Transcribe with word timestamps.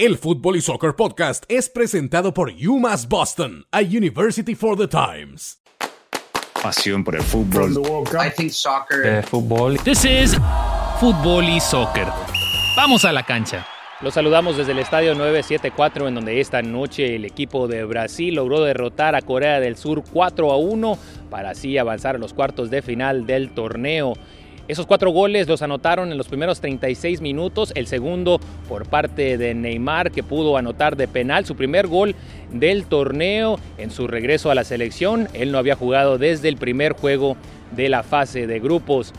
El 0.00 0.16
Fútbol 0.16 0.56
y 0.56 0.62
Soccer 0.62 0.96
Podcast 0.96 1.44
es 1.46 1.68
presentado 1.68 2.32
por 2.32 2.50
UMass 2.50 3.06
Boston, 3.06 3.66
a 3.70 3.80
University 3.80 4.54
for 4.54 4.74
the 4.74 4.88
Times. 4.88 5.60
Pasión 6.62 7.04
por 7.04 7.16
el 7.16 7.22
fútbol. 7.22 7.72
I 8.14 8.30
think 8.34 8.50
soccer. 8.50 9.02
de 9.02 9.22
fútbol. 9.22 9.76
This 9.80 10.06
is 10.06 10.38
Fútbol 11.00 11.44
y 11.50 11.60
Soccer. 11.60 12.06
Vamos 12.78 13.04
a 13.04 13.12
la 13.12 13.24
cancha. 13.24 13.66
Los 14.00 14.14
saludamos 14.14 14.56
desde 14.56 14.72
el 14.72 14.78
estadio 14.78 15.14
974 15.14 16.08
en 16.08 16.14
donde 16.14 16.40
esta 16.40 16.62
noche 16.62 17.16
el 17.16 17.26
equipo 17.26 17.68
de 17.68 17.84
Brasil 17.84 18.36
logró 18.36 18.64
derrotar 18.64 19.14
a 19.14 19.20
Corea 19.20 19.60
del 19.60 19.76
Sur 19.76 20.02
4 20.10 20.50
a 20.50 20.56
1 20.56 20.98
para 21.28 21.50
así 21.50 21.76
avanzar 21.76 22.14
a 22.14 22.18
los 22.18 22.32
cuartos 22.32 22.70
de 22.70 22.80
final 22.80 23.26
del 23.26 23.50
torneo. 23.50 24.14
Esos 24.70 24.86
cuatro 24.86 25.10
goles 25.10 25.48
los 25.48 25.62
anotaron 25.62 26.12
en 26.12 26.16
los 26.16 26.28
primeros 26.28 26.60
36 26.60 27.20
minutos, 27.20 27.72
el 27.74 27.88
segundo 27.88 28.38
por 28.68 28.86
parte 28.86 29.36
de 29.36 29.52
Neymar 29.52 30.12
que 30.12 30.22
pudo 30.22 30.56
anotar 30.56 30.96
de 30.96 31.08
penal 31.08 31.44
su 31.44 31.56
primer 31.56 31.88
gol 31.88 32.14
del 32.52 32.84
torneo 32.84 33.58
en 33.78 33.90
su 33.90 34.06
regreso 34.06 34.48
a 34.48 34.54
la 34.54 34.62
selección. 34.62 35.26
Él 35.32 35.50
no 35.50 35.58
había 35.58 35.74
jugado 35.74 36.18
desde 36.18 36.48
el 36.48 36.56
primer 36.56 36.92
juego 36.92 37.36
de 37.72 37.88
la 37.88 38.04
fase 38.04 38.46
de 38.46 38.60
grupos. 38.60 39.12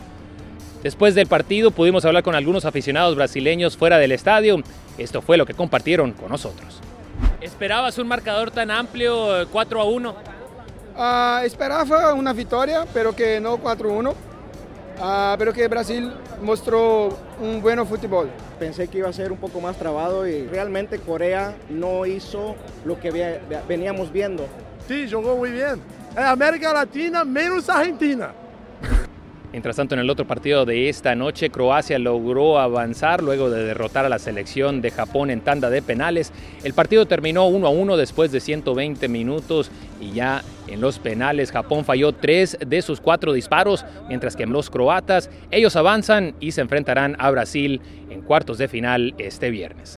Después 0.82 1.14
del 1.14 1.26
partido 1.26 1.70
pudimos 1.70 2.06
hablar 2.06 2.22
con 2.22 2.34
algunos 2.34 2.64
aficionados 2.64 3.14
brasileños 3.14 3.76
fuera 3.76 3.98
del 3.98 4.12
estadio. 4.12 4.62
Esto 4.96 5.20
fue 5.20 5.36
lo 5.36 5.44
que 5.44 5.52
compartieron 5.52 6.12
con 6.12 6.30
nosotros. 6.30 6.80
¿Esperabas 7.42 7.98
un 7.98 8.08
marcador 8.08 8.52
tan 8.52 8.70
amplio, 8.70 9.46
4 9.52 9.80
a 9.82 9.84
1? 9.84 10.14
Ah, 10.96 11.42
esperava 11.44 12.14
uma 12.14 12.32
vitória, 12.32 12.86
pero 12.94 13.14
que 13.14 13.38
não 13.38 13.58
4-1. 13.58 14.31
Ah, 15.00 15.34
pero 15.38 15.52
que 15.52 15.66
Brasil 15.68 16.12
mostrou 16.40 17.16
um 17.40 17.60
bom 17.60 17.84
futebol. 17.86 18.28
Pensé 18.58 18.86
que 18.86 18.98
iba 18.98 19.08
a 19.08 19.12
ser 19.12 19.32
un 19.32 19.38
poco 19.38 19.60
más 19.60 19.76
trabado 19.76 20.26
y 20.28 20.46
realmente 20.46 20.98
Corea 20.98 21.54
no 21.70 22.06
hizo 22.06 22.54
lo 22.84 22.98
que 23.00 23.10
ve- 23.10 23.40
veníamos 23.68 24.12
viendo. 24.12 24.46
Sí, 24.86 25.06
jogou 25.10 25.36
muy 25.38 25.50
bien. 25.50 25.80
Es 26.12 26.18
América 26.24 26.72
Latina 26.72 27.24
menos 27.24 27.68
Argentina. 27.68 28.32
Mientras 29.50 29.76
tanto, 29.76 29.94
en 29.94 30.00
el 30.00 30.08
otro 30.08 30.26
partido 30.26 30.64
de 30.64 30.88
esta 30.88 31.14
noche, 31.14 31.50
Croacia 31.50 31.98
logró 31.98 32.58
avanzar 32.58 33.22
luego 33.22 33.50
de 33.50 33.64
derrotar 33.64 34.06
a 34.06 34.08
la 34.08 34.18
selección 34.18 34.80
de 34.80 34.90
Japón 34.90 35.30
en 35.30 35.42
tanda 35.42 35.68
de 35.68 35.82
penales. 35.82 36.32
El 36.64 36.72
partido 36.72 37.04
terminó 37.04 37.46
1 37.48 37.66
a 37.66 37.70
1 37.70 37.96
después 37.98 38.32
de 38.32 38.40
120 38.40 39.08
minutos 39.08 39.70
y 40.02 40.12
ya 40.12 40.42
en 40.66 40.80
los 40.80 40.98
penales 40.98 41.52
Japón 41.52 41.84
falló 41.84 42.12
tres 42.12 42.58
de 42.66 42.82
sus 42.82 43.00
cuatro 43.00 43.32
disparos, 43.32 43.84
mientras 44.08 44.36
que 44.36 44.46
los 44.46 44.68
croatas, 44.68 45.30
ellos 45.50 45.76
avanzan 45.76 46.34
y 46.40 46.52
se 46.52 46.60
enfrentarán 46.60 47.16
a 47.18 47.30
Brasil 47.30 47.80
en 48.10 48.20
cuartos 48.22 48.58
de 48.58 48.68
final 48.68 49.14
este 49.18 49.50
viernes. 49.50 49.94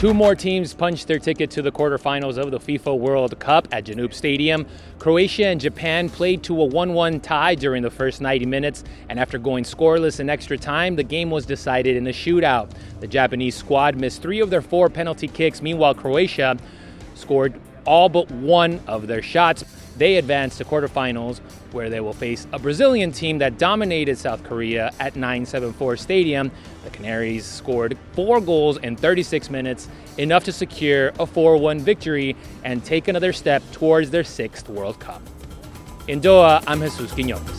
Two 0.00 0.14
more 0.14 0.36
teams 0.36 0.74
punched 0.74 1.08
their 1.08 1.18
ticket 1.18 1.50
to 1.50 1.60
the 1.60 1.72
quarterfinals 1.72 2.38
of 2.38 2.52
the 2.52 2.60
FIFA 2.60 2.96
World 2.96 3.36
Cup 3.40 3.66
at 3.72 3.84
Janub 3.84 4.14
Stadium. 4.14 4.64
Croatia 5.00 5.48
and 5.48 5.60
Japan 5.60 6.08
played 6.08 6.44
to 6.44 6.62
a 6.62 6.64
1 6.64 6.94
1 6.94 7.18
tie 7.18 7.56
during 7.56 7.82
the 7.82 7.90
first 7.90 8.20
90 8.20 8.46
minutes, 8.46 8.84
and 9.08 9.18
after 9.18 9.38
going 9.38 9.64
scoreless 9.64 10.20
in 10.20 10.30
extra 10.30 10.56
time, 10.56 10.94
the 10.94 11.02
game 11.02 11.32
was 11.32 11.46
decided 11.46 11.96
in 11.96 12.06
a 12.06 12.12
shootout. 12.12 12.70
The 13.00 13.08
Japanese 13.08 13.56
squad 13.56 13.96
missed 13.96 14.22
three 14.22 14.38
of 14.38 14.50
their 14.50 14.62
four 14.62 14.88
penalty 14.88 15.26
kicks, 15.26 15.60
meanwhile, 15.60 15.94
Croatia 15.94 16.56
scored 17.18 17.60
all 17.84 18.08
but 18.08 18.30
one 18.30 18.80
of 18.86 19.06
their 19.06 19.22
shots. 19.22 19.64
They 19.96 20.16
advanced 20.16 20.58
to 20.58 20.64
quarterfinals, 20.64 21.40
where 21.72 21.90
they 21.90 22.00
will 22.00 22.12
face 22.12 22.46
a 22.52 22.58
Brazilian 22.58 23.10
team 23.10 23.38
that 23.38 23.58
dominated 23.58 24.16
South 24.16 24.44
Korea 24.44 24.92
at 25.00 25.16
974 25.16 25.96
Stadium. 25.96 26.52
The 26.84 26.90
Canaries 26.90 27.44
scored 27.44 27.98
four 28.12 28.40
goals 28.40 28.76
in 28.78 28.94
36 28.94 29.50
minutes, 29.50 29.88
enough 30.18 30.44
to 30.44 30.52
secure 30.52 31.12
a 31.18 31.26
4 31.26 31.56
1 31.56 31.80
victory 31.80 32.36
and 32.62 32.84
take 32.84 33.08
another 33.08 33.32
step 33.32 33.62
towards 33.72 34.10
their 34.10 34.24
sixth 34.24 34.68
World 34.68 35.00
Cup. 35.00 35.22
In 36.06 36.20
Doha, 36.20 36.62
I'm 36.66 36.80
Jesus 36.80 37.12
Quiñones. 37.12 37.57